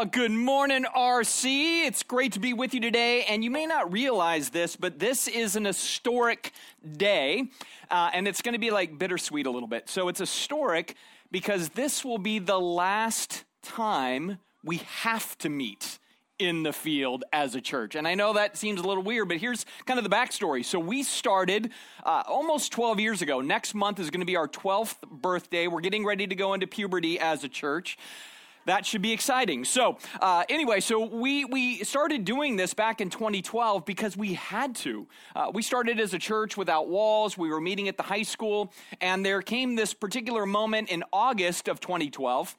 [0.00, 1.84] Well, good morning, RC.
[1.84, 3.24] It's great to be with you today.
[3.24, 6.52] And you may not realize this, but this is an historic
[6.96, 7.50] day.
[7.90, 9.90] Uh, and it's going to be like bittersweet a little bit.
[9.90, 10.94] So it's historic
[11.30, 15.98] because this will be the last time we have to meet
[16.38, 17.94] in the field as a church.
[17.94, 20.64] And I know that seems a little weird, but here's kind of the backstory.
[20.64, 21.72] So we started
[22.04, 23.42] uh, almost 12 years ago.
[23.42, 25.66] Next month is going to be our 12th birthday.
[25.66, 27.98] We're getting ready to go into puberty as a church
[28.66, 29.64] that should be exciting.
[29.64, 34.74] So, uh, anyway, so we, we started doing this back in 2012 because we had
[34.76, 35.06] to.
[35.34, 37.38] Uh, we started as a church without walls.
[37.38, 41.68] We were meeting at the high school, and there came this particular moment in August
[41.68, 42.56] of 2012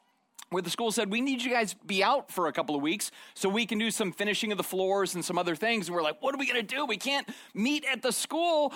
[0.52, 3.10] where the school said, We need you guys be out for a couple of weeks
[3.34, 5.88] so we can do some finishing of the floors and some other things.
[5.88, 6.86] And we're like, What are we going to do?
[6.86, 8.74] We can't meet at the school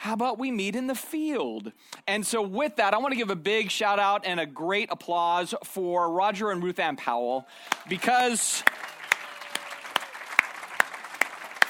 [0.00, 1.72] how about we meet in the field?
[2.06, 4.88] And so, with that, I want to give a big shout out and a great
[4.90, 7.46] applause for Roger and Ruth Ann Powell
[7.86, 8.64] because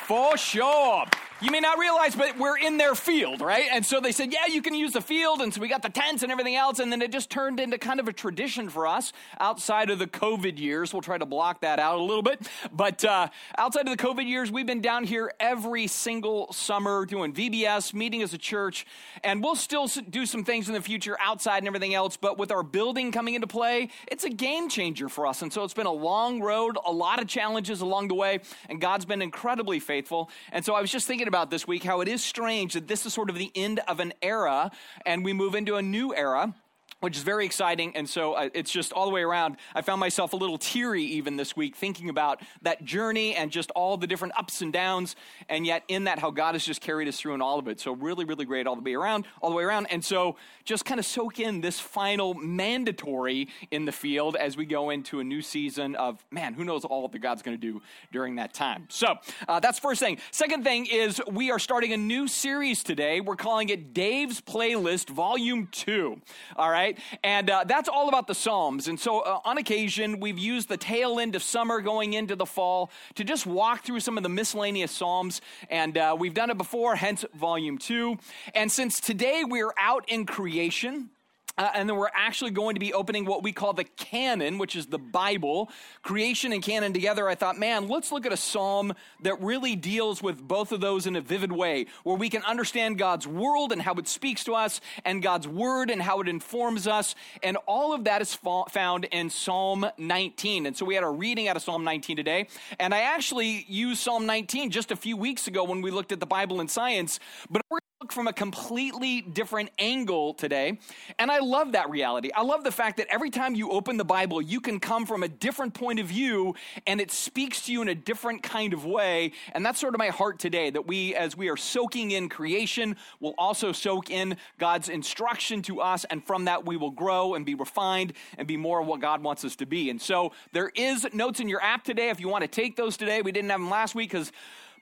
[0.06, 1.06] for sure
[1.42, 3.66] you may not realize, but we're in their field, right?
[3.72, 5.40] And so they said, yeah, you can use the field.
[5.40, 6.78] And so we got the tents and everything else.
[6.78, 10.06] And then it just turned into kind of a tradition for us outside of the
[10.06, 10.92] COVID years.
[10.92, 12.46] We'll try to block that out a little bit.
[12.72, 17.32] But uh, outside of the COVID years, we've been down here every single summer doing
[17.32, 18.86] VBS, meeting as a church.
[19.24, 22.18] And we'll still do some things in the future outside and everything else.
[22.18, 25.40] But with our building coming into play, it's a game changer for us.
[25.40, 28.40] And so it's been a long road, a lot of challenges along the way.
[28.68, 30.30] And God's been incredibly faithful.
[30.52, 33.06] And so I was just thinking about this week how it is strange that this
[33.06, 34.68] is sort of the end of an era
[35.06, 36.52] and we move into a new era
[37.00, 37.96] which is very exciting.
[37.96, 39.56] And so uh, it's just all the way around.
[39.74, 43.70] I found myself a little teary even this week thinking about that journey and just
[43.72, 45.16] all the different ups and downs.
[45.48, 47.80] And yet, in that, how God has just carried us through in all of it.
[47.80, 49.86] So, really, really great all the way around, all the way around.
[49.90, 54.66] And so, just kind of soak in this final mandatory in the field as we
[54.66, 57.80] go into a new season of, man, who knows all that God's going to do
[58.12, 58.86] during that time.
[58.90, 59.16] So,
[59.48, 60.18] uh, that's first thing.
[60.30, 63.20] Second thing is we are starting a new series today.
[63.20, 66.20] We're calling it Dave's Playlist Volume 2.
[66.56, 67.18] All right right?
[67.22, 68.88] And uh, that's all about the Psalms.
[68.88, 72.46] And so, uh, on occasion, we've used the tail end of summer going into the
[72.46, 75.40] fall to just walk through some of the miscellaneous Psalms.
[75.68, 78.18] And uh, we've done it before, hence volume two.
[78.54, 81.10] And since today we're out in creation,
[81.60, 84.74] uh, and then we're actually going to be opening what we call the canon, which
[84.74, 85.68] is the Bible,
[86.02, 87.28] creation and canon together.
[87.28, 88.94] I thought, man, let's look at a psalm
[89.24, 92.96] that really deals with both of those in a vivid way, where we can understand
[92.96, 96.86] God's world and how it speaks to us, and God's word and how it informs
[96.86, 97.14] us.
[97.42, 100.64] And all of that is found in Psalm 19.
[100.64, 102.46] And so we had a reading out of Psalm 19 today.
[102.78, 106.20] And I actually used Psalm 19 just a few weeks ago when we looked at
[106.20, 107.20] the Bible and science.
[107.50, 110.78] But we're from a completely different angle today.
[111.18, 112.30] And I love that reality.
[112.34, 115.22] I love the fact that every time you open the Bible, you can come from
[115.22, 116.54] a different point of view
[116.86, 119.32] and it speaks to you in a different kind of way.
[119.52, 122.96] And that's sort of my heart today that we, as we are soaking in creation,
[123.20, 126.04] will also soak in God's instruction to us.
[126.04, 129.22] And from that, we will grow and be refined and be more of what God
[129.22, 129.90] wants us to be.
[129.90, 132.96] And so there is notes in your app today if you want to take those
[132.96, 133.20] today.
[133.20, 134.32] We didn't have them last week because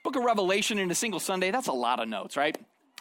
[0.03, 2.57] Book of Revelation in a single Sunday, that's a lot of notes, right?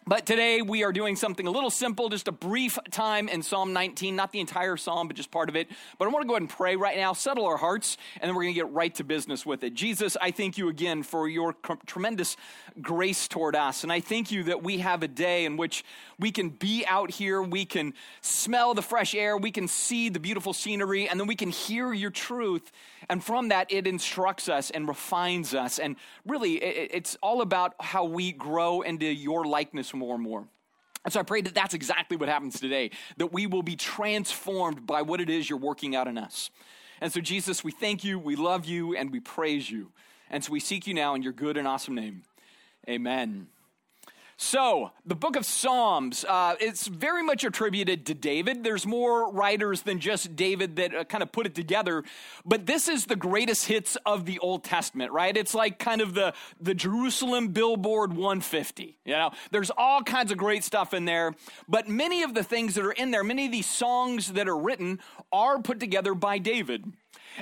[0.09, 3.75] But today we are doing something a little simple, just a brief time in Psalm
[3.75, 5.69] 19, not the entire psalm, but just part of it.
[5.99, 8.35] But I want to go ahead and pray right now, settle our hearts, and then
[8.35, 9.75] we're going to get right to business with it.
[9.75, 11.55] Jesus, I thank you again for your
[11.85, 12.39] tremendous
[12.81, 13.83] grace toward us.
[13.83, 15.85] And I thank you that we have a day in which
[16.19, 17.93] we can be out here, we can
[18.23, 21.93] smell the fresh air, we can see the beautiful scenery, and then we can hear
[21.93, 22.73] your truth.
[23.11, 25.79] And from that, it instructs us and refines us.
[25.79, 30.47] And really, it's all about how we grow into your likeness more and more.
[31.05, 34.87] And so I pray that that's exactly what happens today, that we will be transformed
[34.87, 36.51] by what it is you're working out in us.
[37.01, 39.93] And so, Jesus, we thank you, we love you, and we praise you.
[40.31, 42.23] And so we seek you now in your good and awesome name.
[42.89, 43.49] Amen.
[44.41, 48.63] So, the book of Psalms, uh, it's very much attributed to David.
[48.63, 52.05] There's more writers than just David that uh, kind of put it together.
[52.45, 55.37] But this is the greatest hits of the Old Testament, right?
[55.37, 58.97] It's like kind of the, the Jerusalem Billboard 150.
[59.05, 61.35] You know, there's all kinds of great stuff in there.
[61.69, 64.57] But many of the things that are in there, many of these songs that are
[64.57, 65.01] written,
[65.33, 66.85] are put together by David.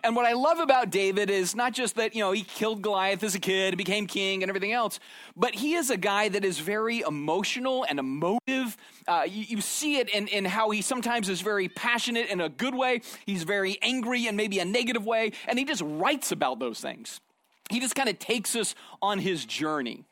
[0.02, 3.22] And what I love about David is not just that, you know, he killed Goliath
[3.22, 5.00] as a kid, became king, and everything else,
[5.36, 8.76] but he is a guy that is very emotional and emotive.
[9.08, 12.48] Uh, you, you, see it in, in how he sometimes is very passionate in a
[12.48, 16.58] good way, he's very angry in maybe a negative way, and he just writes about
[16.58, 17.20] those things.
[17.70, 20.04] He just kind of takes us on his journey.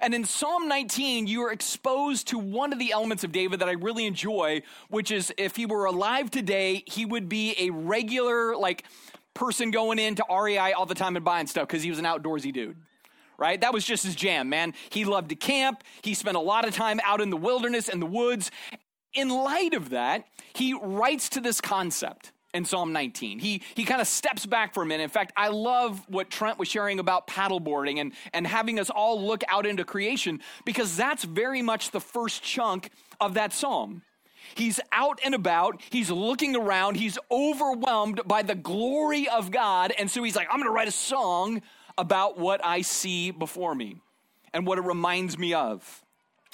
[0.00, 3.68] And in Psalm 19, you are exposed to one of the elements of David that
[3.68, 8.56] I really enjoy, which is if he were alive today, he would be a regular,
[8.56, 8.84] like,
[9.34, 12.52] person going into REI all the time and buying stuff because he was an outdoorsy
[12.52, 12.76] dude.
[13.38, 13.60] Right?
[13.60, 14.74] That was just his jam, man.
[14.90, 15.82] He loved to camp.
[16.02, 18.50] He spent a lot of time out in the wilderness and the woods.
[19.14, 23.38] In light of that, he writes to this concept in Psalm 19.
[23.38, 25.04] He, he kind of steps back for a minute.
[25.04, 29.24] In fact, I love what Trent was sharing about paddleboarding and, and having us all
[29.24, 34.02] look out into creation because that's very much the first chunk of that psalm.
[34.54, 35.80] He's out and about.
[35.90, 36.96] He's looking around.
[36.96, 39.92] He's overwhelmed by the glory of God.
[39.98, 41.62] And so he's like, I'm going to write a song
[41.96, 44.00] about what I see before me
[44.52, 46.02] and what it reminds me of.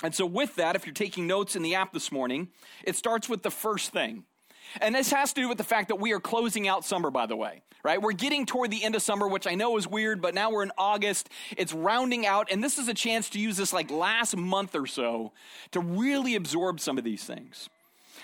[0.02, 2.48] And so, with that, if you're taking notes in the app this morning,
[2.84, 4.25] it starts with the first thing.
[4.80, 7.26] And this has to do with the fact that we are closing out summer, by
[7.26, 8.00] the way, right?
[8.00, 10.62] We're getting toward the end of summer, which I know is weird, but now we're
[10.62, 11.28] in August.
[11.56, 14.86] It's rounding out, and this is a chance to use this like last month or
[14.86, 15.32] so
[15.72, 17.68] to really absorb some of these things.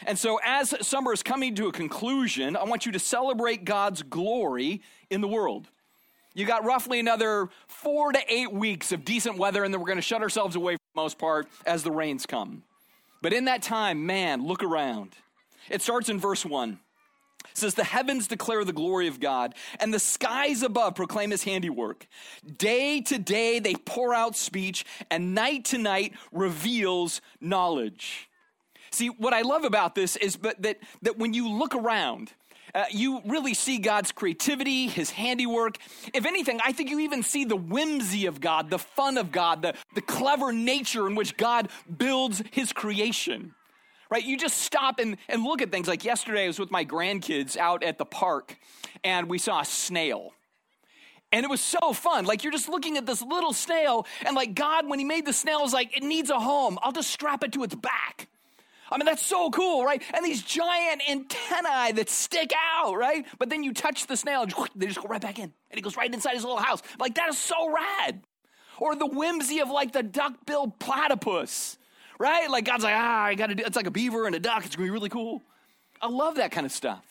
[0.06, 4.02] And so, as summer is coming to a conclusion, I want you to celebrate God's
[4.02, 5.68] glory in the world.
[6.34, 9.96] You got roughly another four to eight weeks of decent weather, and then we're going
[9.96, 12.62] to shut ourselves away for the most part as the rains come.
[13.20, 15.14] But in that time, man, look around.
[15.70, 16.78] It starts in verse 1.
[17.50, 21.44] It says, The heavens declare the glory of God, and the skies above proclaim his
[21.44, 22.06] handiwork.
[22.58, 28.28] Day to day they pour out speech, and night to night reveals knowledge.
[28.90, 32.32] See, what I love about this is that, that when you look around,
[32.74, 35.78] uh, you really see God's creativity, his handiwork.
[36.14, 39.62] If anything, I think you even see the whimsy of God, the fun of God,
[39.62, 43.54] the, the clever nature in which God builds his creation.
[44.12, 44.26] Right?
[44.26, 45.88] You just stop and, and look at things.
[45.88, 48.58] Like yesterday, I was with my grandkids out at the park,
[49.02, 50.34] and we saw a snail.
[51.32, 52.26] And it was so fun.
[52.26, 55.32] Like you're just looking at this little snail, and like God, when He made the
[55.32, 56.78] snail, was like, it needs a home.
[56.82, 58.28] I'll just strap it to its back.
[58.90, 60.02] I mean, that's so cool, right?
[60.12, 63.24] And these giant antennae that stick out, right?
[63.38, 65.80] But then you touch the snail, and they just go right back in, and he
[65.80, 66.82] goes right inside his little house.
[66.98, 68.20] Like, that is so rad.
[68.78, 71.78] Or the whimsy of like the duck-billed platypus,
[72.18, 72.50] right?
[72.50, 74.64] Like, God's like, ah, I gotta do it's like a beaver and a duck.
[74.64, 75.42] It's gonna be really cool.
[76.00, 77.04] I love that kind of stuff.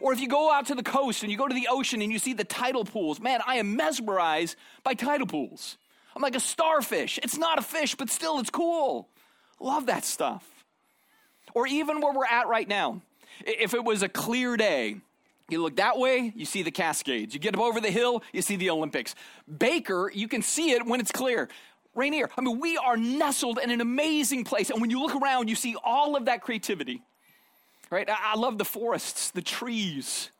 [0.00, 2.12] Or if you go out to the coast and you go to the ocean and
[2.12, 5.78] you see the tidal pools, man, I am mesmerized by tidal pools.
[6.14, 7.18] I'm like a starfish.
[7.22, 9.08] It's not a fish, but still, it's cool.
[9.58, 10.56] Love that stuff
[11.56, 13.00] or even where we're at right now.
[13.46, 14.96] If it was a clear day,
[15.48, 17.32] you look that way, you see the Cascades.
[17.32, 19.14] You get up over the hill, you see the Olympics.
[19.58, 21.48] Baker, you can see it when it's clear.
[21.96, 24.70] Rainier, I mean, we are nestled in an amazing place.
[24.70, 27.02] And when you look around, you see all of that creativity.
[27.90, 28.08] Right?
[28.10, 30.30] I love the forests, the trees.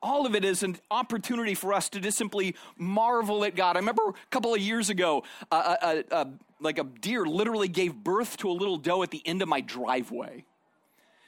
[0.00, 3.76] All of it is an opportunity for us to just simply marvel at God.
[3.76, 8.52] I remember a couple of years ago, like a deer literally gave birth to a
[8.52, 10.44] little doe at the end of my driveway.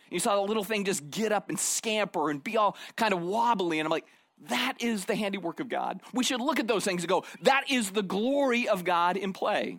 [0.08, 3.22] You saw the little thing just get up and scamper and be all kind of
[3.22, 3.80] wobbly.
[3.80, 4.06] And I'm like,
[4.48, 6.00] that is the handiwork of God.
[6.12, 9.32] We should look at those things and go, that is the glory of God in
[9.32, 9.78] play.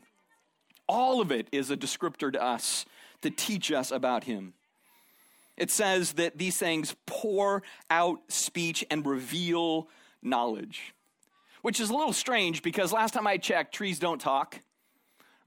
[0.88, 2.86] All of it is a descriptor to us
[3.22, 4.54] to teach us about Him.
[5.58, 9.90] It says that these things pour out speech and reveal
[10.22, 10.94] knowledge,
[11.62, 14.60] which is a little strange because last time I checked, trees don't talk,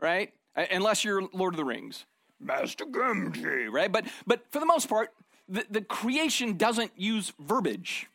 [0.01, 0.33] right?
[0.57, 2.07] Uh, unless you're Lord of the Rings.
[2.41, 3.93] Master Gimli, right?
[3.93, 5.11] But, but for the most part,
[5.49, 8.09] the, the creation doesn't use verbiage.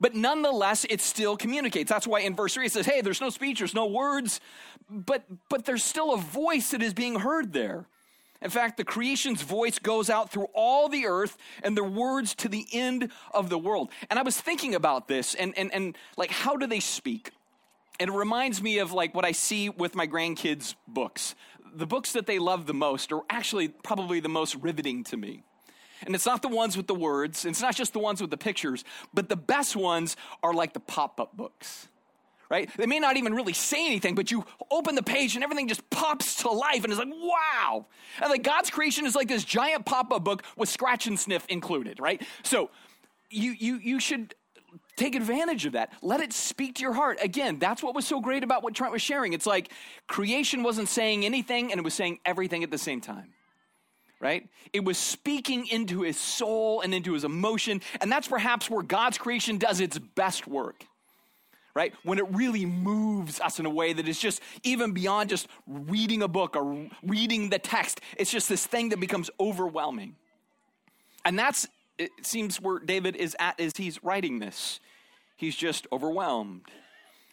[0.00, 1.90] But nonetheless, it still communicates.
[1.90, 4.40] That's why in verse 3 it says, hey, there's no speech, there's no words,
[4.88, 7.86] but, but there's still a voice that is being heard there.
[8.40, 12.48] In fact, the creation's voice goes out through all the earth and their words to
[12.48, 13.90] the end of the world.
[14.08, 17.32] And I was thinking about this and, and, and like, how do they speak?
[17.98, 21.34] And it reminds me of like what I see with my grandkids' books
[21.74, 25.42] the books that they love the most are actually probably the most riveting to me.
[26.06, 28.36] And it's not the ones with the words, it's not just the ones with the
[28.36, 31.88] pictures, but the best ones are like the pop up books,
[32.50, 32.70] right?
[32.76, 35.88] They may not even really say anything, but you open the page and everything just
[35.90, 37.86] pops to life and it's like, wow.
[38.20, 41.46] And like God's creation is like this giant pop up book with scratch and sniff
[41.48, 42.22] included, right?
[42.42, 42.70] So
[43.30, 44.34] you, you, you should
[44.98, 45.92] Take advantage of that.
[46.02, 47.18] Let it speak to your heart.
[47.22, 49.32] Again, that's what was so great about what Trent was sharing.
[49.32, 49.70] It's like
[50.08, 53.32] creation wasn't saying anything and it was saying everything at the same time.
[54.20, 54.48] Right?
[54.72, 57.80] It was speaking into his soul and into his emotion.
[58.00, 60.84] And that's perhaps where God's creation does its best work.
[61.74, 61.94] Right?
[62.02, 66.22] When it really moves us in a way that is just even beyond just reading
[66.22, 68.00] a book or reading the text.
[68.16, 70.16] It's just this thing that becomes overwhelming.
[71.24, 74.80] And that's it seems where David is at as he's writing this.
[75.36, 76.62] He's just overwhelmed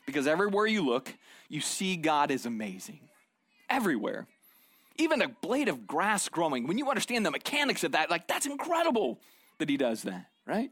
[0.05, 1.13] because everywhere you look,
[1.49, 2.99] you see God is amazing.
[3.69, 4.27] Everywhere.
[4.97, 8.45] Even a blade of grass growing, when you understand the mechanics of that, like that's
[8.45, 9.19] incredible
[9.59, 10.71] that he does that, right?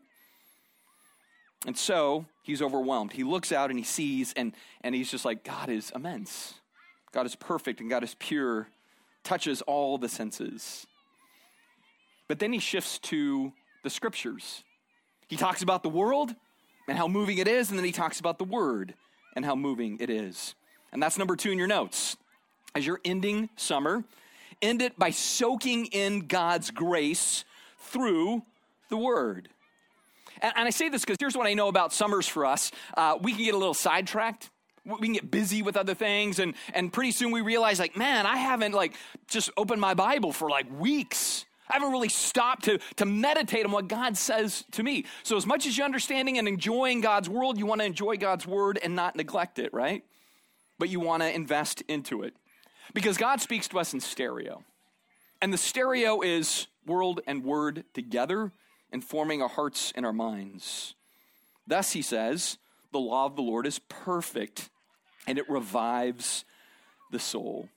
[1.65, 3.13] And so he's overwhelmed.
[3.13, 6.56] He looks out and he sees, and, and he's just like, God is immense.
[7.12, 8.68] God is perfect and God is pure,
[9.24, 10.88] touches all the senses.
[12.27, 13.53] But then he shifts to
[13.84, 14.63] the scriptures.
[15.27, 16.36] He talks about the world
[16.88, 18.94] and how moving it is, and then he talks about the word
[19.36, 20.56] and how moving it is.
[20.92, 22.18] And that's number two in your notes.
[22.75, 24.03] As you're ending summer,
[24.62, 27.46] end it by soaking in God's grace
[27.77, 28.44] through
[28.89, 29.50] the word.
[30.42, 33.18] And, and I say this because here's what I know about summers for us uh,
[33.22, 34.50] we can get a little sidetracked
[34.86, 38.25] we can get busy with other things and and pretty soon we realize like man
[38.25, 38.94] i haven't like
[39.30, 43.72] just opened my bible for like weeks I haven't really stopped to, to meditate on
[43.72, 45.06] what God says to me.
[45.24, 48.46] So, as much as you're understanding and enjoying God's world, you want to enjoy God's
[48.46, 50.03] word and not neglect it, right?
[50.77, 52.36] But you want to invest into it.
[52.94, 54.64] Because God speaks to us in stereo.
[55.42, 58.52] And the stereo is world and word together,
[58.92, 60.96] informing our hearts and our minds.
[61.66, 62.58] Thus, he says,
[62.92, 64.70] the law of the Lord is perfect
[65.28, 66.46] and it revives
[67.12, 67.70] the soul.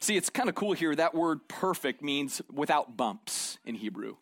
[0.00, 0.94] See, it's kind of cool here.
[0.94, 4.16] That word perfect means without bumps in Hebrew.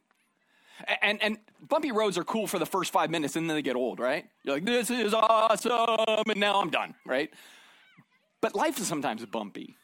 [1.01, 3.77] And, and bumpy roads are cool for the first five minutes and then they get
[3.77, 4.27] old, right?
[4.43, 7.31] You're like, this is awesome, and now I'm done, right?
[8.41, 9.77] But life is sometimes bumpy.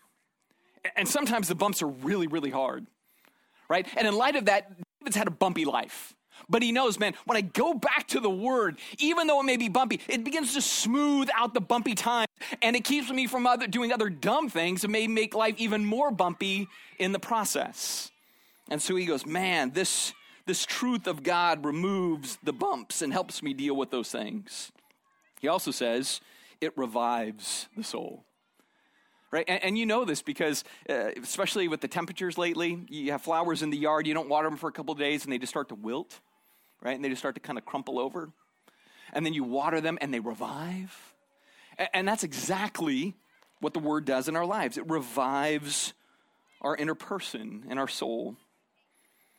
[0.97, 2.87] And sometimes the bumps are really, really hard,
[3.69, 3.87] right?
[3.97, 6.15] And in light of that, David's had a bumpy life.
[6.49, 9.57] But he knows, man, when I go back to the word, even though it may
[9.57, 12.29] be bumpy, it begins to smooth out the bumpy times
[12.63, 15.85] and it keeps me from other, doing other dumb things that may make life even
[15.85, 16.69] more bumpy
[16.99, 18.11] in the process.
[18.71, 20.13] And so he goes, man, this,
[20.47, 24.71] this truth of God removes the bumps and helps me deal with those things.
[25.41, 26.21] He also says
[26.61, 28.25] it revives the soul
[29.31, 29.45] right?
[29.49, 33.63] And, and, you know this because, uh, especially with the temperatures lately, you have flowers
[33.63, 35.51] in the yard, you don't water them for a couple of days, and they just
[35.51, 36.21] start to wilt,
[36.83, 36.95] right?
[36.95, 38.31] And they just start to kind of crumple over.
[39.13, 41.15] And then you water them and they revive.
[41.79, 43.15] And, and that's exactly
[43.61, 45.93] what the word does in our lives it revives
[46.61, 48.37] our inner person and our soul.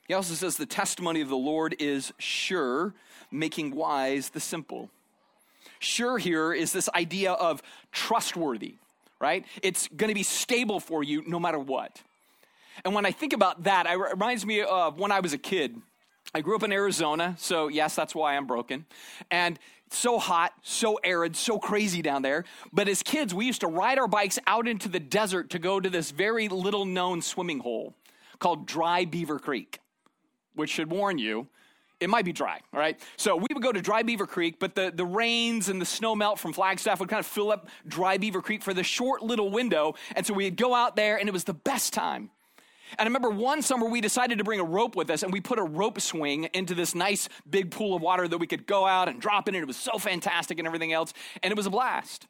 [0.08, 2.96] He also says the testimony of the Lord is sure,
[3.32, 4.90] making wise the simple.
[5.78, 8.76] Sure here is this idea of trustworthy
[9.20, 9.46] right?
[9.62, 12.02] It's going to be stable for you no matter what.
[12.86, 15.76] And when I think about that, it reminds me of when I was a kid.
[16.34, 18.86] I grew up in Arizona, so yes, that's why I'm broken.
[19.32, 19.58] And
[19.92, 22.46] so hot, so arid, so crazy down there.
[22.72, 25.80] But as kids, we used to ride our bikes out into the desert to go
[25.80, 27.96] to this very little known swimming hole
[28.38, 29.80] called Dry Beaver Creek,
[30.54, 31.48] which should warn you
[32.00, 33.00] it might be dry, all right?
[33.18, 36.16] So we would go to Dry Beaver Creek, but the, the rains and the snow
[36.16, 39.50] melt from Flagstaff would kind of fill up Dry Beaver Creek for the short little
[39.50, 39.96] window.
[40.16, 42.30] And so we'd go out there, and it was the best time.
[42.98, 45.42] And I remember one summer we decided to bring a rope with us, and we
[45.42, 48.86] put a rope swing into this nice big pool of water that we could go
[48.86, 51.14] out and drop in, and it was so fantastic and everything else.
[51.44, 52.28] And it was a blast.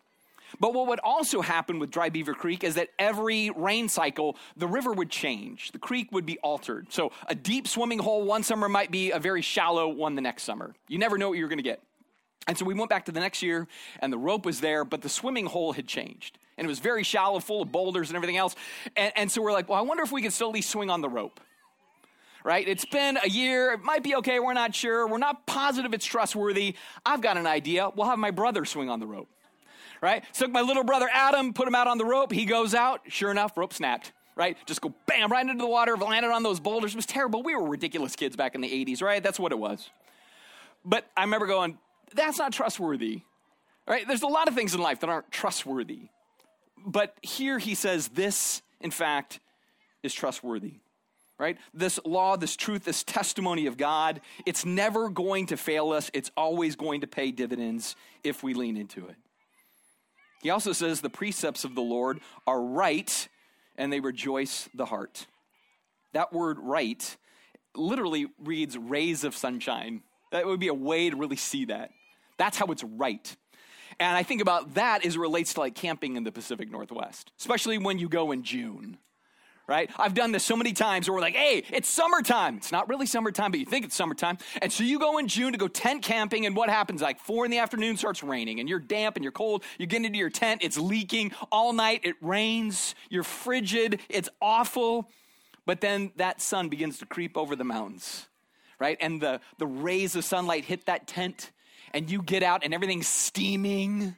[0.60, 4.68] But what would also happen with Dry Beaver Creek is that every rain cycle, the
[4.68, 5.72] river would change.
[5.72, 6.91] The creek would be altered.
[6.91, 10.44] So a deep swimming hole one summer might be a very shallow one the next
[10.44, 10.74] summer.
[10.88, 11.82] You never know what you're going to get.
[12.48, 13.68] And so we went back to the next year,
[14.00, 16.39] and the rope was there, but the swimming hole had changed.
[16.58, 18.56] And it was very shallow, full of boulders and everything else.
[18.96, 20.89] And, and so we're like, well, I wonder if we could still at least swing
[20.89, 21.39] on the rope
[22.44, 22.68] right?
[22.68, 23.74] It's been a year.
[23.74, 24.39] It might be okay.
[24.39, 25.08] We're not sure.
[25.08, 26.75] We're not positive it's trustworthy.
[27.06, 27.89] I've got an idea.
[27.94, 29.29] We'll have my brother swing on the rope
[30.01, 30.24] right?
[30.34, 32.32] Took my little brother Adam, put him out on the rope.
[32.32, 33.01] He goes out.
[33.08, 34.58] Sure enough, rope snapped, right?
[34.65, 36.94] Just go bam, right into the water, landed on those boulders.
[36.94, 37.44] It was terrible.
[37.44, 39.22] We were ridiculous kids back in the 80s, right?
[39.22, 39.89] That's what it was.
[40.86, 41.77] But I remember going,
[42.13, 43.22] that's not trustworthy,
[43.88, 44.08] right?
[44.08, 46.10] There's a lot of things in life that aren't trustworthy.
[46.86, 49.39] But here he says, this, in fact,
[50.03, 50.79] is trustworthy
[51.39, 51.58] right?
[51.74, 56.12] This law, this truth, this testimony of God, it's never going to fail us.
[56.13, 59.15] It's always going to pay dividends if we lean into it.
[60.41, 63.27] He also says the precepts of the Lord are right
[63.77, 65.27] and they rejoice the heart.
[66.13, 67.17] That word right
[67.75, 70.01] literally reads rays of sunshine.
[70.31, 71.91] That would be a way to really see that.
[72.38, 73.36] That's how it's right.
[74.00, 77.31] And I think about that as it relates to like camping in the Pacific Northwest,
[77.39, 78.98] especially when you go in June
[79.70, 79.92] right?
[79.98, 82.58] I've done this so many times where we're like, hey, it's summertime.
[82.58, 84.40] It's not really summertime, but you think it's summertime.
[84.64, 87.04] And so you go in June to go tent camping, and what happens?
[87.04, 89.64] Like four in the afternoon starts raining, and you're damp and you're cold.
[89.78, 95.08] You get into your tent, it's leaking all night, it rains, you're frigid, it's awful.
[95.68, 98.28] But then that sun begins to creep over the mountains,
[98.80, 98.98] right?
[99.00, 101.52] And the, the rays of sunlight hit that tent,
[101.94, 104.16] and you get out, and everything's steaming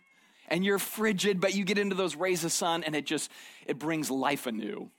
[0.48, 3.32] and you're frigid, but you get into those rays of sun and it just
[3.66, 4.92] it brings life anew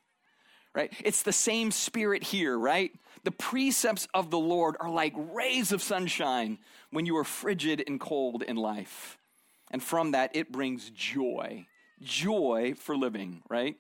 [0.74, 0.92] right?
[1.04, 2.92] It's the same spirit here, right?
[3.24, 6.58] The precepts of the Lord are like rays of sunshine
[6.90, 9.18] when you are frigid and cold in life.
[9.70, 11.66] And from that, it brings joy.
[12.00, 13.76] Joy for living, right?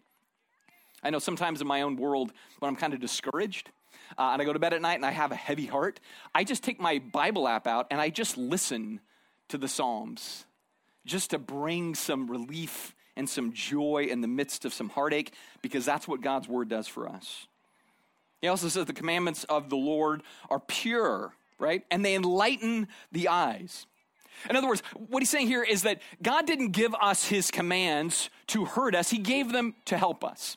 [1.02, 3.70] I know sometimes in my own world, when I'm kind of discouraged,
[4.16, 5.98] uh, and I go to bed at night and I have a heavy heart,
[6.34, 9.00] I just take my Bible app out and I just listen
[9.48, 10.44] to the Psalms
[11.04, 15.84] just to bring some relief and some joy in the midst of some heartache because
[15.84, 17.46] that's what God's word does for us.
[18.40, 21.84] He also says the commandments of the Lord are pure, right?
[21.90, 23.86] And they enlighten the eyes.
[24.50, 28.30] In other words, what he's saying here is that God didn't give us his commands
[28.48, 30.56] to hurt us, he gave them to help us.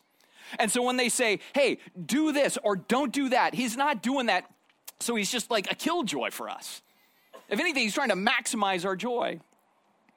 [0.59, 4.27] And so when they say, hey, do this or don't do that, he's not doing
[4.27, 4.49] that.
[4.99, 6.81] So he's just like a killjoy for us.
[7.49, 9.39] If anything, he's trying to maximize our joy.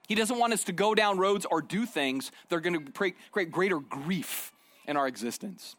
[0.09, 3.13] He doesn't want us to go down roads or do things that are going to
[3.31, 4.53] create greater grief
[4.87, 5.77] in our existence.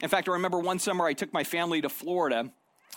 [0.00, 2.50] In fact, I remember one summer I took my family to Florida,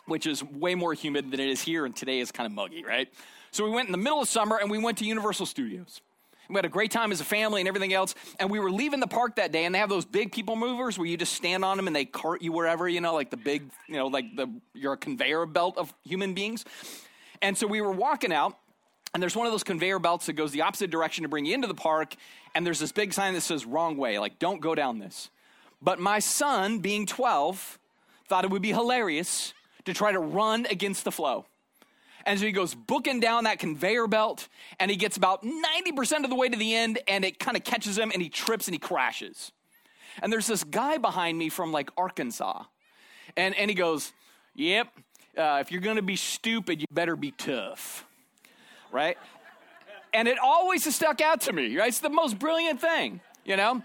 [0.06, 2.86] which is way more humid than it is here, and today is kind of muggy,
[2.86, 3.10] right?
[3.52, 6.02] So we went in the middle of summer and we went to Universal Studios.
[6.48, 8.16] We had a great time as a family and everything else.
[8.40, 10.98] And we were leaving the park that day, and they have those big people movers
[10.98, 13.38] where you just stand on them and they cart you wherever, you know, like the
[13.38, 16.66] big, you know, like the you're a conveyor belt of human beings.
[17.42, 18.58] And so we were walking out,
[19.14, 21.54] and there's one of those conveyor belts that goes the opposite direction to bring you
[21.54, 22.16] into the park,
[22.54, 25.30] and there's this big sign that says wrong way, like don't go down this.
[25.82, 27.80] But my son, being 12,
[28.28, 29.54] thought it would be hilarious
[29.86, 31.46] to try to run against the flow.
[32.26, 34.50] And so he goes booking down that conveyor belt,
[34.80, 37.64] and he gets about 90% of the way to the end, and it kind of
[37.64, 39.52] catches him, and he trips and he crashes.
[40.22, 42.64] And there's this guy behind me from like Arkansas.
[43.38, 44.12] And, and he goes,
[44.56, 44.88] Yep,
[45.38, 48.06] uh, if you're gonna be stupid, you better be tough.
[48.92, 49.18] Right?
[50.14, 51.88] And it always has stuck out to me, right?
[51.88, 53.84] It's the most brilliant thing, you know?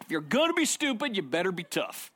[0.00, 2.10] If you're gonna be stupid, you better be tough.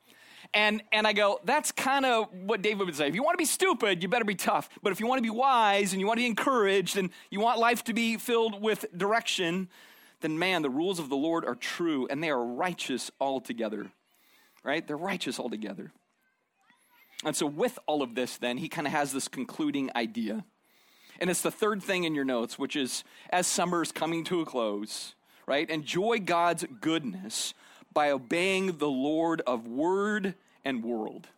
[0.54, 3.08] And, and I go, that's kind of what David would say.
[3.08, 4.68] If you want to be stupid, you better be tough.
[4.84, 7.40] But if you want to be wise and you want to be encouraged and you
[7.40, 9.68] want life to be filled with direction,
[10.20, 13.90] then man, the rules of the Lord are true and they are righteous altogether.
[14.62, 14.86] Right?
[14.86, 15.90] They're righteous altogether.
[17.24, 20.44] And so, with all of this, then, he kind of has this concluding idea.
[21.20, 24.40] And it's the third thing in your notes, which is as summer is coming to
[24.40, 25.14] a close,
[25.46, 25.68] right?
[25.68, 27.54] Enjoy God's goodness
[27.92, 31.28] by obeying the Lord of word and world.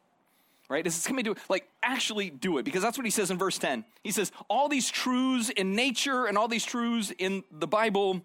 [0.68, 0.82] Right?
[0.82, 3.56] This is coming to like actually do it because that's what he says in verse
[3.56, 3.84] 10.
[4.02, 8.20] He says, All these truths in nature and all these truths in the Bible,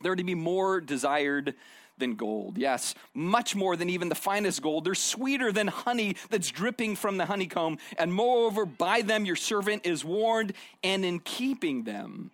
[0.00, 1.54] they're to be more desired
[1.98, 2.58] than gold.
[2.58, 4.84] Yes, much more than even the finest gold.
[4.84, 7.78] They're sweeter than honey that's dripping from the honeycomb.
[7.98, 12.30] And moreover, by them your servant is warned, and in keeping them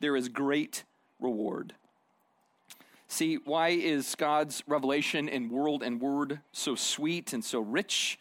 [0.00, 0.84] there is great
[1.20, 1.74] reward.
[3.08, 8.18] See, why is God's revelation in world and word so sweet and so rich?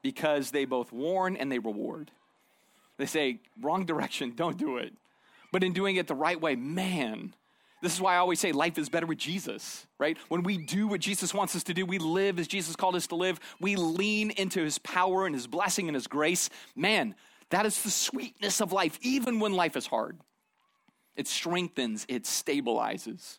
[0.00, 2.10] Because they both warn and they reward.
[2.96, 4.94] They say, wrong direction, don't do it.
[5.52, 7.34] But in doing it the right way, man,
[7.82, 10.16] this is why I always say life is better with Jesus, right?
[10.28, 13.08] When we do what Jesus wants us to do, we live as Jesus called us
[13.08, 16.48] to live, we lean into his power and his blessing and his grace.
[16.74, 17.14] Man,
[17.50, 20.18] that is the sweetness of life, even when life is hard.
[21.16, 23.38] It strengthens, it stabilizes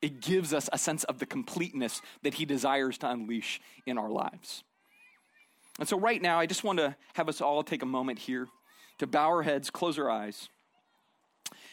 [0.00, 4.10] it gives us a sense of the completeness that He desires to unleash in our
[4.10, 4.62] lives.
[5.78, 8.48] And so, right now, I just want to have us all take a moment here
[8.98, 10.48] to bow our heads, close our eyes,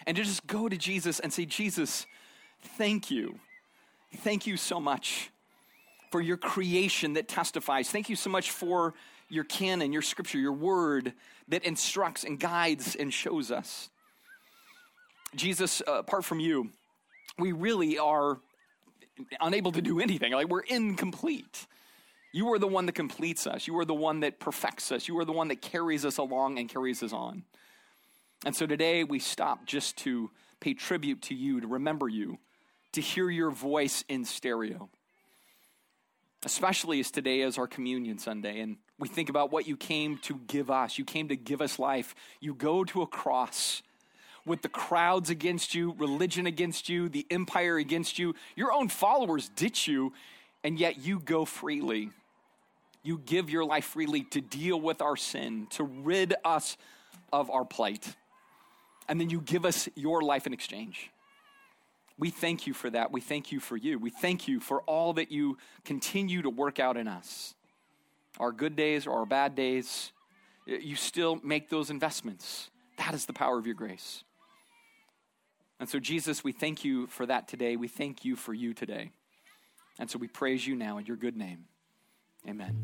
[0.06, 2.06] and to just go to Jesus and say, Jesus,
[2.78, 3.40] thank you.
[4.18, 5.32] Thank you so much
[6.12, 7.90] for your creation that testifies.
[7.90, 8.94] Thank you so much for
[9.30, 11.14] your canon, your scripture, your word
[11.48, 13.90] that instructs and guides and shows us.
[15.36, 16.70] Jesus, uh, apart from you,
[17.38, 18.40] we really are
[19.42, 20.32] unable to do anything.
[20.32, 21.68] Like we're incomplete.
[22.32, 23.68] You are the one that completes us.
[23.68, 25.08] You are the one that perfects us.
[25.08, 27.44] You are the one that carries us along and carries us on.
[28.46, 30.30] And so today we stop just to
[30.60, 32.38] pay tribute to you, to remember you,
[32.92, 34.88] to hear your voice in stereo.
[36.46, 40.40] Especially as today is our communion Sunday, and we think about what you came to
[40.48, 41.00] give us.
[41.00, 42.14] You came to give us life.
[42.40, 43.82] You go to a cross
[44.46, 48.36] with the crowds against you, religion against you, the empire against you.
[48.56, 50.14] Your own followers ditch you,
[50.64, 52.12] and yet you go freely.
[53.02, 56.78] You give your life freely to deal with our sin, to rid us
[57.34, 58.16] of our plight.
[59.08, 61.12] And then you give us your life in exchange.
[62.18, 63.12] We thank you for that.
[63.12, 64.00] We thank you for you.
[64.00, 67.56] We thank you for all that you continue to work out in us.
[68.40, 70.12] Our good days or our bad days,
[70.66, 72.70] you still make those investments.
[72.98, 74.24] That is the power of your grace.
[75.80, 77.76] And so, Jesus, we thank you for that today.
[77.76, 79.12] We thank you for you today.
[80.00, 81.66] And so we praise you now in your good name.
[82.48, 82.76] Amen.